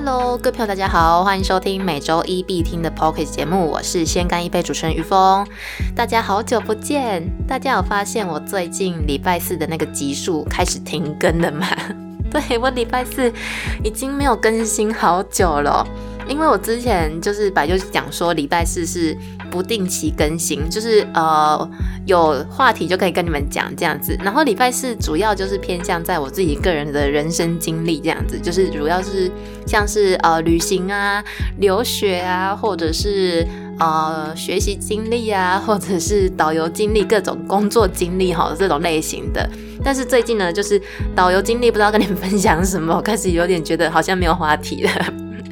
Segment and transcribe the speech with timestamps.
[0.00, 5.44] Hello，各位朋友，大家好，欢迎收听每周一必听的 Pocket 节目，我是先干一杯主持人于峰。
[5.96, 11.66] 大家好久不见，大家有发现我最近礼拜四的那个集数开始停更了吗？
[12.30, 13.32] 对我礼拜四
[13.82, 15.84] 已经没有更新好久了，
[16.28, 19.16] 因为我之前就是白就是讲说礼拜四是
[19.50, 21.68] 不定期更新，就是呃
[22.06, 24.16] 有话题就可以跟你们讲这样子。
[24.22, 29.30] 然后礼拜四主要就是偏向在我自己个人的人生经历这样子，就是主要是
[29.66, 31.24] 像是呃旅行啊、
[31.58, 33.46] 留学啊，或者是
[33.80, 39.48] 呃学习经历啊，或者是导游经历、各种工作经历哈这种类型的。
[39.82, 40.80] 但是最近呢，就是
[41.16, 44.90] 导游经历不知道跟你们分享什么，我开始有点觉得好像没有话题了。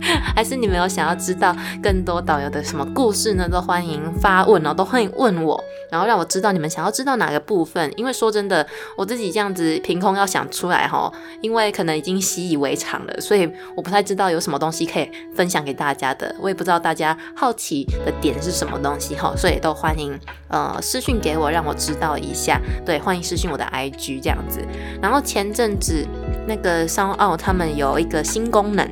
[0.34, 3.48] 还是你们有想要知道更多导游的什么故事呢？
[3.48, 7.92] 都欢迎发问哦，都欢迎问我，然后让我知道你们想要知道哪个部分。
[7.96, 16.34] 因为说真的，我自己这样子凭空要想出来哈，因为可能已经习以为常了，所以我不太知道有什么东西可以分享给大家的。
[16.40, 22.60] 我也不知道大家好奇的点是什么东西哈，所以都欢迎呃私讯给我，让我知道一下。
[22.84, 24.60] 对，欢迎私讯我的 IG 这样子。
[25.00, 26.06] 然后前阵子
[26.46, 28.88] 那个商奥他们有一个新功能。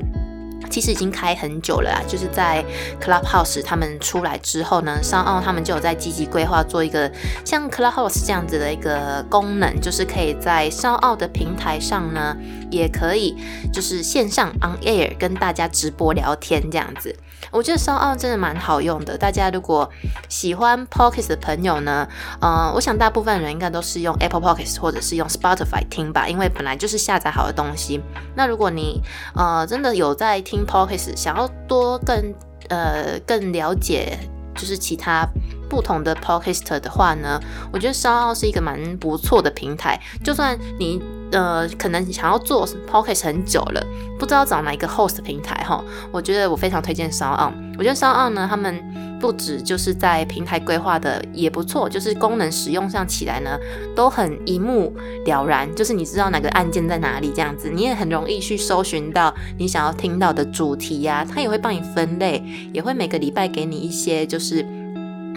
[0.70, 2.64] 其实已经开很久了啊，就是在
[3.00, 7.10] Clubhouse 他们出来之后呢，商奥他们就有在积极规划做一个
[7.44, 12.36] 像 Clubhouse 这样子的一个功能，就是可以在商奥的平台上呢，
[12.70, 13.36] 也可以
[13.72, 17.14] 就是线上 on air 跟大家直播聊天这样子。
[17.50, 19.88] 我觉得商奥真的蛮好用的，大家如果
[20.28, 22.08] 喜欢 Podcast 的朋友呢，
[22.40, 28.00] 呃，我想大部分人应该都是用 Apple Podcast 或者是用 Spotify 听吧，因为本来就是下载好的东西。
[28.34, 29.00] 那如果你
[29.34, 32.34] 呃真的有在听听 Podcast，想要多更
[32.68, 34.18] 呃更了解
[34.54, 35.26] 就是其他
[35.68, 37.40] 不同的 Podcast 的话呢，
[37.72, 41.02] 我觉得烧奥是一个蛮不错的平台，就算你。
[41.32, 43.84] 呃，可能想要做 podcast 很久了，
[44.20, 45.82] 不知道找哪一个 host 平台哈。
[46.12, 47.52] 我觉得我非常推荐烧奥。
[47.78, 48.82] 我觉得 SoundOn 呢，他们
[49.20, 53.58] 不止就是在平台规划的也不错，就是功能使用上起来呢，
[53.94, 54.94] 都很一目
[55.26, 55.72] 了然。
[55.74, 61.26] 就是你知道哪个按键在哪里这样子，你也很容易去搜寻到你想要听到的主题呀。
[61.28, 62.42] 它也会帮你分类，
[62.72, 64.64] 也会每个礼拜给你一些就是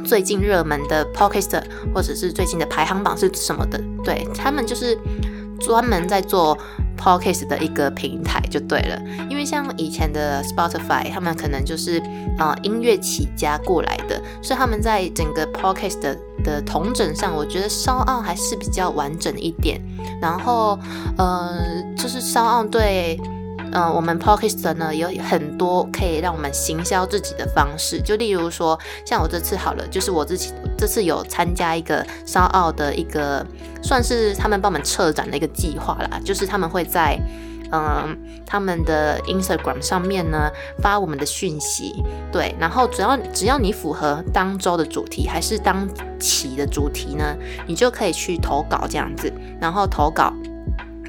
[0.05, 3.81] 最近热门的 p o c a s t 或者是最近的排行榜是什么的。
[4.03, 4.97] 对他们就是。
[5.59, 6.55] 专门在做
[6.97, 12.01] podcast 的一个平台就对了，因为像以前的 Spotify，他们可能就是
[12.37, 19.79] 呃音乐起家过来的，所以他们在整个 podcast 的的同整上，我觉得稍奥还是比较完整一点。
[20.21, 20.77] 然后
[21.17, 21.59] 呃，
[21.95, 23.19] 就是稍奥对。
[23.71, 33.45] 嗯，我们 podcast 呢有很多可以让我们行销自己的方式，就例如说，像我这次好了，就是我自己这次有参加一个烧奥的一个，
[33.83, 37.19] 算是他们帮我们策展的一个计划啦，就是他们会在
[37.71, 40.49] 嗯他们的 Instagram 上面呢
[40.81, 45.87] 发我们的讯息，对，然后只要只要你符合当周的主题还是当
[46.19, 47.35] 期的主题呢，
[47.67, 50.33] 你就可以去投稿这样子，然后投稿。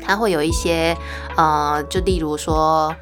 [0.09, 0.97] 它会有一些，
[1.37, 2.95] 呃，就例如说，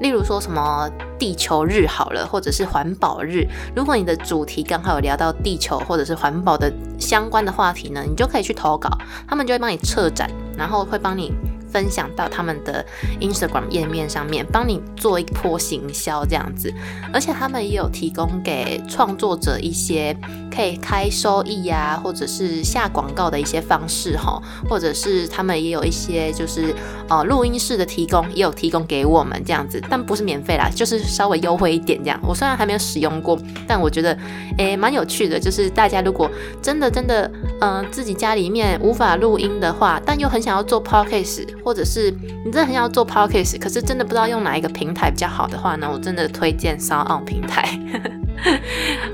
[0.00, 3.46] 例如说什么地球日好了，或者是环保日。
[3.76, 8.90] 如果你的主题刚好有聊到地球或者是环保的相关的话题呢，你就可以去投稿，
[9.28, 11.32] 他们就会帮你策展，然后会帮你。
[11.70, 12.84] 分享到他们的
[13.20, 16.72] Instagram 页面上面，帮你做一波行销这样子，
[17.12, 20.16] 而且他们也有提供给创作者一些
[20.54, 26.74] 可以开收益呀，或者是下广告的一些方式哈，或者是他们也有一些就是
[27.08, 32.18] 呃录音室的提供，也有提供给我们这样子，但不是免费啦，就是稍微优惠一点这样。
[32.22, 34.16] 我虽然还没有使用过，但我觉得
[34.58, 36.30] 诶蛮有趣的，就是大家如果
[36.62, 37.30] 真的真的
[37.60, 41.46] 嗯自己家里面无法录音的话，但又很想要做 podcast。
[41.68, 42.10] 或者是
[42.46, 45.86] 你真的很想要做 podcast，可是真的不知道用哪一个平台比较好的话呢？
[45.92, 47.78] 我真的推荐 s o n 平台，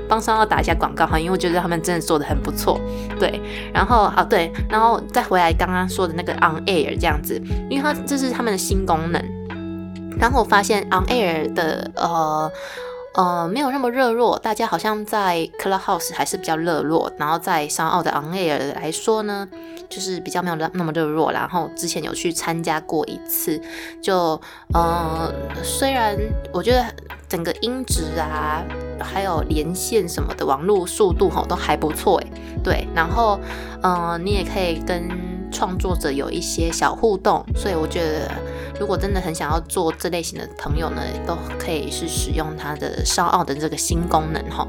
[0.07, 2.79] 帮 s o n 打一下广告哈，因为我觉得他们真的做的很不错。
[3.19, 3.41] 对，
[3.73, 7.37] 然后啊对，然后再回来刚刚说的那个 On Air 这样子，
[7.69, 9.21] 因为它这是他们的新功能。
[10.17, 12.49] 然后我发现 On Air 的呃。
[13.15, 19.47] 呃，没有那么热络，大家好像在 Clubhouse 还是比较热络，然后在商澳的 On Air 来说呢，
[19.89, 21.31] 就是比较没有那么热络。
[21.31, 23.61] 然后之前有去参加过一次，
[24.01, 24.39] 就
[24.73, 25.33] 呃，
[25.63, 26.17] 虽然
[26.51, 26.85] 我觉得
[27.29, 28.61] 整个音质啊，
[28.99, 32.27] 还有连线什么的网络速度哈都还不错诶，
[32.65, 33.39] 对，然后
[33.81, 35.09] 嗯，你也可以跟
[35.51, 38.31] 创作者有一些小互动，所以我觉得。
[38.77, 44.67] 如果真的很想要做这类型的朋友呢，都可以是使用它的烧奥的这个新功能哈。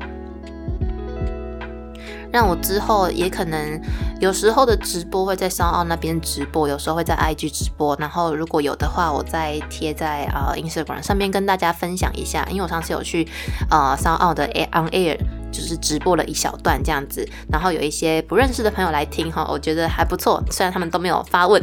[2.33, 3.81] 让我之后也可能
[4.21, 13.27] 有时候的直播会在商奥那边直播，有时候会在 IG 直播，然后如果有的话，我再贴在啊 Instagram 上面跟大家分享一下，因为我上次有去
[13.69, 15.19] 啊商奥的 Air On Air。
[15.57, 20.43] 就是直播了一小段这样子，然后有一些不认识的朋友来听哈，我觉得还不错。
[20.51, 21.63] 虽然他们都没有发问，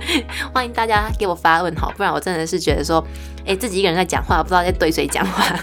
[0.54, 3.04] 欢迎大家给我发问哈，不然我真的是觉得说，
[3.44, 5.58] 哎，自己一个人在讲话，不知道在对谁讲话。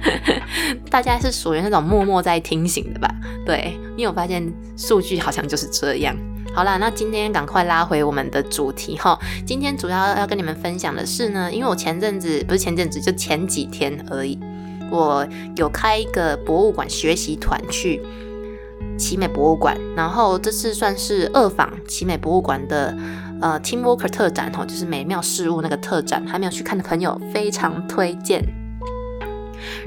[0.90, 3.08] 大家是属于那种默默在听型的吧？
[3.46, 6.14] 对，因为我发现数据好像就是这样。
[6.54, 9.18] 好啦，那今天赶快拉回我们的主题哈。
[9.46, 14.38] 今天主要要跟你们分享的是呢，因为我前阵子不是前阵子，就前几天而已。
[14.90, 18.02] 我有开一个博物馆学习团去
[18.98, 22.96] 奇美博物馆，然后这次算是二访奇美博物馆的
[23.40, 28.42] 呃 Team Worker 特展哈，就是美妙事物那个特展，还没有去看的朋友非常推荐。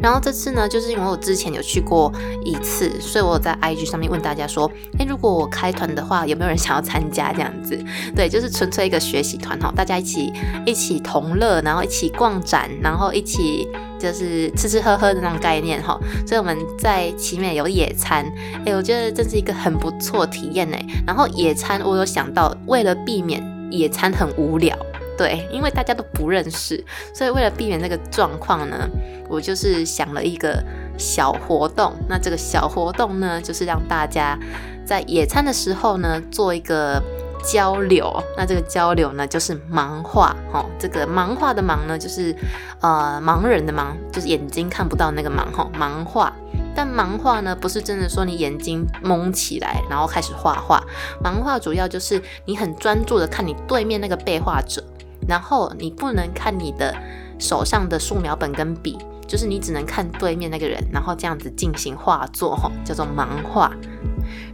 [0.02, 2.12] 然后这次呢，就是因为我之前有去过
[2.44, 7.78] 一次，所以我在 IG 上面问大家说，诶，如果我开团的话，有没有人想要参加这样子？
[8.16, 10.32] 对，就是纯粹一个学习团哈，大家一起
[10.66, 13.68] 一起同乐，然后一起逛展，然后一起
[14.00, 16.00] 就是吃吃喝喝的那种概念哈。
[16.26, 18.26] 所以我们在奇美有野餐，
[18.66, 20.78] 诶，我觉得这是一个很不错体验呢。
[21.06, 24.76] 然后野餐我有想到，为了避免野餐很无聊。
[25.18, 26.82] 对，因为大家都不认识，
[27.14, 28.88] 所以为了避免这个状况呢，
[29.28, 30.64] 我就是想了一个
[30.98, 31.94] 小活动。
[32.08, 34.40] 那这个小活动呢，就是让大家
[34.86, 37.04] 在野餐的时候呢，做一个
[37.44, 38.24] 交流。
[38.38, 40.36] 那这个交流呢，就是盲画。
[40.54, 42.36] 哦，这个盲画的盲呢，就是
[42.82, 45.52] 呃盲人的盲，就是眼睛看不到那个盲。
[45.52, 46.34] 哈，盲画。
[46.76, 50.82] 但盲画呢，不是真的说你眼睛蒙起来，然后开始画画。
[51.24, 54.84] 盲画主要就是你很专注的看你对面那个被画者。
[55.28, 56.96] 然后你不能看你的
[57.38, 58.98] 手上的素描本跟笔，
[59.28, 63.72] 就是你只能看对面那个人，然后这样子进行画作，吼，叫做盲画。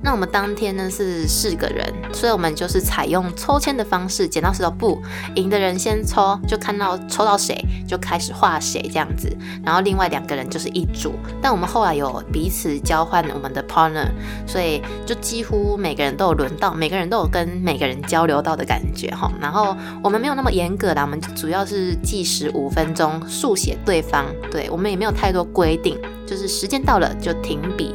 [0.02, 5.02] 那我们当天呢是四个人，所以我们就是采用抽签的方式，剪刀石头布，
[5.36, 9.36] 赢的人先抽，就看到抽到谁就开始画谁这样子。
[9.64, 14.08] 然后另外两个人就是一组，但我们后来有彼此交换我们的 partner，
[14.46, 19.32] 所以就几乎每个人都有轮到，每个人都有跟每个人交流到的感觉哈。
[19.42, 27.94] 然后我们没有那么严格啦，我们主要是计时五分钟，速写对方，对我们也没有太多规定，就是时间到了就停笔。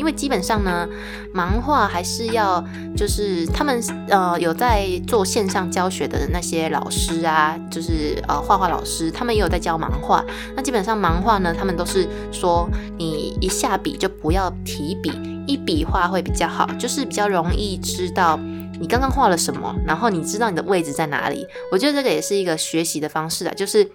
[0.00, 0.88] 因为基本上呢，
[1.34, 2.64] 盲画还是要，
[2.96, 10.24] 就是他们呃有在做线上教学的那些老师啊，就是呃画画老师，他们也有在教盲画。
[10.56, 12.66] 那基本上盲画呢，他们都是说
[12.96, 15.12] 你一下笔就不要提笔，
[15.46, 18.40] 一笔画会比较好，就是比较容易知道
[18.80, 21.46] 你刚刚画了什么，然后你知道你的位置在哪里。
[21.70, 23.86] 我觉得这个也是一个学习的方式啊，就是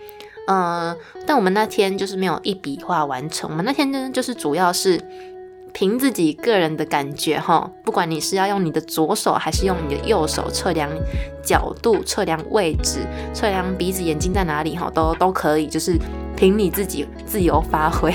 [0.47, 5.01] 嗯，但我们那天就是没有一笔画完成，我们那天呢就是主要是。
[5.77, 10.89] 凭自己个人的感觉哈，不管你是要用你的左手还是用你的右手测量
[11.43, 13.01] 角度、测量位置、
[13.33, 15.99] 测量鼻子、眼睛在哪里哈，都都可以，就是
[16.37, 18.09] 凭你自己自由发挥。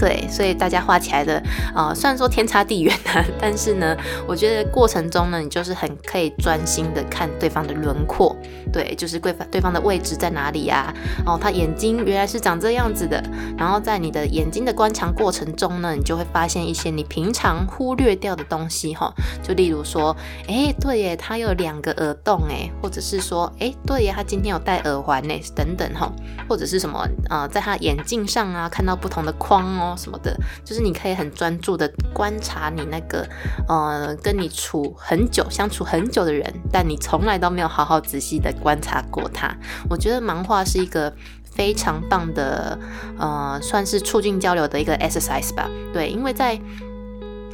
[0.00, 1.42] 对，所以大家画起来的，
[1.74, 3.94] 呃，虽然说天差地远啊， 但是呢，
[4.26, 8.34] 我觉得过程中呢，你就是很可以专心的看对方的轮廓，
[8.72, 10.90] 对，就是对方对方的位置在哪里呀？
[11.26, 13.22] 哦，他眼睛原来是长这样子的，
[13.58, 20.16] 然后在你的眼睛的观察过程中呢，你就会发现一些你平常忽略掉的东西哈，就例如说，
[20.48, 26.10] 哎，对耶，他有两个耳洞哎，或者是说，哎，对耶，他今天有戴耳环呢，等等哈，
[26.48, 29.89] 或者是什么，呃，在他眼镜上啊，看到不同的框哦。
[29.96, 33.26] 什么的，就是你可以很专注的观察你那个，
[33.68, 39.54] 呃，跟你处很久、相处很久的人，但你从来都没有好好仔细的观察过他。
[39.88, 41.12] 我觉得盲画是一个
[41.44, 42.78] 非常棒的，
[43.18, 45.68] 呃，算是促进交流的一个 exercise 吧。
[45.92, 46.58] 对，因为在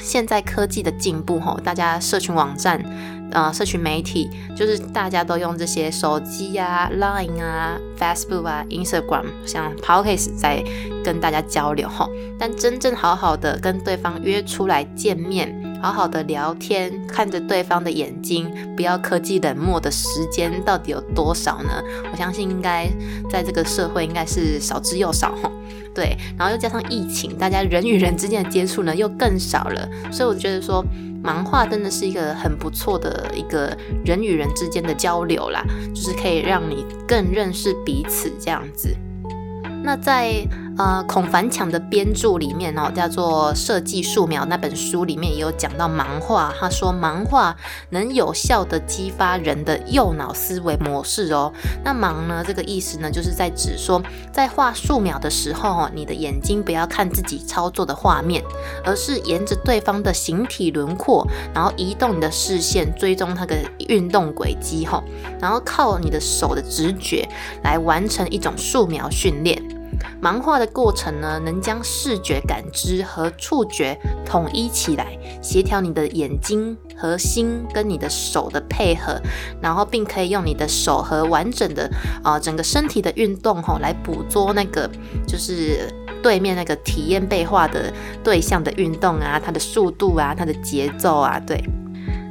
[0.07, 2.81] 现在科技的进步，吼，大家社群网站。
[3.33, 10.63] 呃，社群媒体就是大家都用这些手机啊、Line 啊、Facebook 啊、Instagram，像 Podcast 在
[11.05, 12.09] 跟大家交流吼。
[12.39, 21.81] 但真正好好的跟对方约出来见面，好好的聊天，看着对方的眼睛，不要科技冷漠的时间到底有多少呢？
[22.11, 22.91] 我相信应该
[23.31, 25.33] 在这个社会应该是少之又少。
[25.95, 30.85] 对，然后又加上疫情，大家人与人之间的接触呢又更少了，所以我觉得说。
[31.25, 38.95] 盲画真的是一个很不错的一个人与人之间的交流啦，就是可以让你更认识彼此这样子。
[39.83, 40.47] 那在
[40.79, 46.53] 呃孔凡强的编著里面哦，叫做《设计素描》那本书里面也有讲到盲画。
[46.61, 47.57] 他说盲画
[47.91, 51.53] 能有效的激发人的右脑思维模式哦。
[51.83, 54.03] 那盲呢，这个意思呢，就是在指说，
[54.33, 58.43] 在画素描的时候哦，你的眼睛不要看自己操作的画面，
[58.85, 63.57] 而是沿着对方的形体轮廓，然后移动你的视线，追踪他的
[63.89, 65.03] 运动轨迹哈，
[65.41, 67.27] 然后靠你的手的直觉
[67.63, 69.63] 来完成一种素描训练。
[70.23, 79.21] 盲画的过程呢，能将视觉感知和触觉统一起来，协调你的眼睛和心跟你的手的配合，
[79.61, 81.91] 然后并可以用你的手和完整的
[82.23, 84.91] 啊整个身体的运动吼来捕捉那个
[85.27, 87.93] 就是对面那个体验被画的
[88.25, 91.63] 对象的运动啊，它的速度啊，它的节奏啊，对。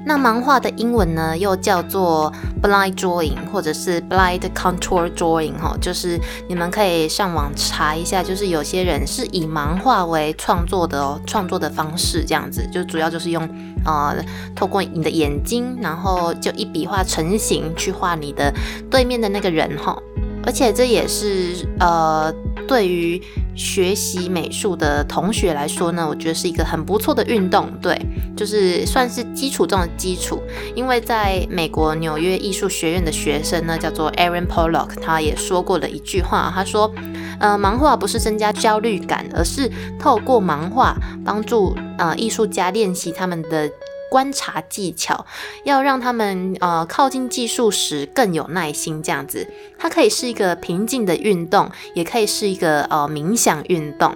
[0.06, 2.32] 那盲画的英文呢，又叫做
[2.62, 13.50] blind drawing，或者是 blind contour drawing，哈，就是你们可以上网查一下，就是有些人是以盲画为创作的哦，创作的方式这样子，就主要就是用
[13.84, 14.16] 呃，
[14.56, 18.54] 透过你的眼睛，然后就一笔画成型去画你的
[18.92, 19.98] 对面的那个人，哈，
[20.46, 22.32] 而且这也是呃，
[22.68, 23.20] 对于。
[23.56, 27.98] 学习美术的同学来说呢，我觉得是一个很不错的运动，对，
[28.36, 30.42] 就是算是基础中的基础。
[30.76, 36.92] 因为在美国纽约艺术学院的学生呢，叫做 Aaron Pollock，他也说过了一句话，他说
[37.40, 43.70] ：“呃，盲画不是增加焦虑感，而是透过盲画帮助呃艺术家练习他们的。”
[44.15, 45.25] 观察技巧，
[45.65, 49.45] 要让他们呃靠近技术时更有耐心，这样子，
[49.77, 54.15] 它可以是一个平静的运动，也可以是一个呃冥想运动。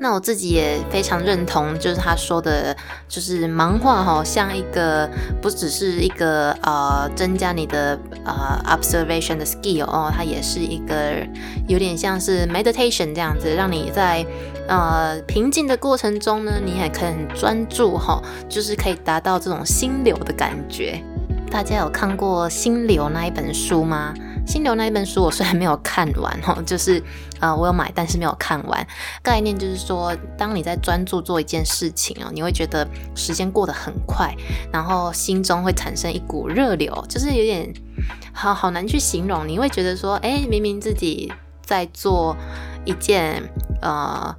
[0.00, 2.76] 那我自己也非常认同，就是他说的，
[3.08, 5.10] 就是盲画哈，像一个
[5.42, 11.14] 不只是一个呃增加你的呃 observation 的 skill 哦，它也是一个
[11.66, 14.24] 有点像是 meditation 这样子，让你在
[14.68, 21.02] 呃平静的过程中呢，你也可以很专注哈，就是可以达到这种心流的感觉。
[21.50, 24.14] 大家有看过《心流》那一本书吗？
[24.48, 27.02] 《心流》那一本书我虽然没有看完哈， 就是
[27.38, 28.84] 呃我有买，但是没有看完。
[29.22, 34.34] 概念就是说，当你在专注做一件事情哦，你会觉得时间过得很快，
[34.72, 37.70] 然后心中会产生一股热流，就是有点
[38.32, 39.46] 好好难去形容。
[39.46, 41.30] 你会觉得说，哎，明明自己
[41.62, 42.34] 在做
[42.86, 43.42] 一件
[43.82, 44.34] 呃。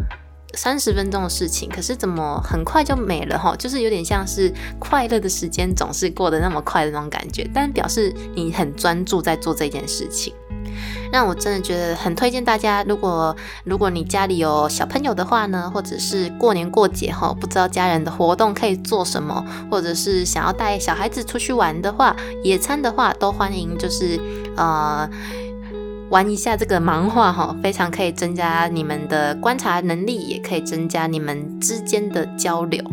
[0.55, 3.55] 三十分钟的事情，可是怎么很快就没了哈？
[3.55, 10.33] 就是有点像是快乐的时间总是过得那么快的那种感觉，但表示你很专注在做这件事情，
[11.11, 12.83] 让我真的觉得很推荐大家。
[12.83, 24.19] 如果如果你家里有小朋友的话呢，或者是过年过节哈，不知道家人的活动可以做什么，或者是想要带小孩子出去玩的话，野餐的话，都欢迎就是
[24.57, 25.09] 呃。
[26.09, 32.83] 玩一下这个盲画哈，非常可以增加你们的观察能力，也可以增加你们之间的交流。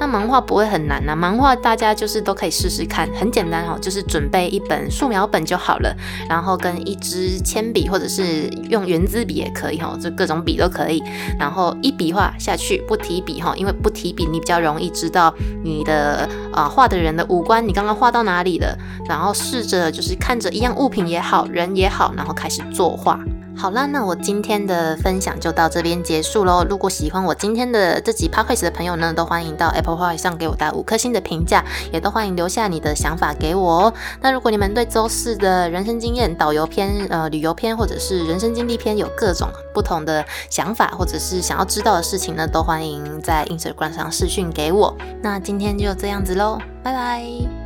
[0.00, 5.94] 那盲画不会很难呐，盲画大家就是都可以试试看，很简单哈，就是准备一本素描本就好了，
[6.28, 11.02] 然后跟一支铅笔或者是用圆珠笔也可以哈，就各种笔都可以，
[11.38, 18.78] 然后一笔画下去，不提笔哈，因为不提笔你比较容易知道你的啊画的人的五官你刚刚画到哪里了，
[19.08, 23.18] 然后试着就是看着一样物品也好，人也好，然后开始作画。
[23.58, 26.64] 好啦，那我今天的分享就到这边结束喽。
[26.70, 33.94] 如果喜欢我今天的这集 podcast 的朋友呢，都欢迎到 Apple Pay 上给我打五颗星的评价，也都欢迎留下你的想法给我哦。
[34.20, 44.96] 那如果你们对周四的人生经验导游篇、呃旅游篇或者是人生经历篇有各种不同的想法，或者是想要知道的事情呢，都欢迎在 Instagram 上私讯给我。
[45.20, 47.57] 那今天就这样子喽，拜拜。